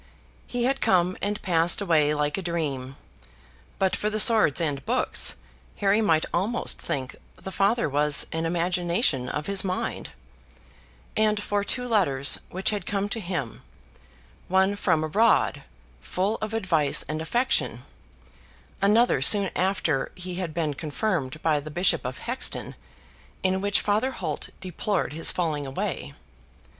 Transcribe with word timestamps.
He 0.47 0.63
had 0.63 0.81
come 0.81 1.15
and 1.21 1.39
passed 1.43 1.79
away 1.79 2.15
like 2.15 2.35
a 2.35 2.41
dream; 2.41 2.97
but 3.77 3.95
for 3.95 4.09
the 4.09 4.19
swords 4.19 4.59
and 4.59 4.83
books 4.83 5.35
Harry 5.75 6.01
might 6.01 6.25
almost 6.33 6.81
think 6.81 7.15
the 7.35 7.51
Father 7.51 7.87
was 7.87 8.25
an 8.31 8.47
imagination 8.47 9.29
of 9.29 9.45
his 9.45 9.63
mind 9.63 10.09
and 11.15 11.39
for 11.39 11.63
two 11.63 11.87
letters 11.87 12.39
which 12.49 12.71
had 12.71 12.87
come 12.87 13.09
to 13.09 13.19
him, 13.19 13.61
one 14.47 14.75
from 14.75 15.03
abroad, 15.03 15.61
full 16.01 16.39
of 16.41 16.55
advice 16.55 17.05
and 17.07 17.21
affection, 17.21 17.83
another 18.81 19.21
soon 19.21 19.51
after 19.55 20.11
he 20.15 20.33
had 20.41 20.51
been 20.51 20.73
confirmed 20.73 21.39
by 21.43 21.59
the 21.59 21.69
Bishop 21.69 22.05
of 22.05 22.17
Hexton, 22.21 22.73
in 23.43 23.61
which 23.61 23.81
Father 23.81 24.13
Holt 24.13 24.49
deplored 24.61 25.13
his 25.13 25.31
falling 25.31 25.67
away. 25.67 26.15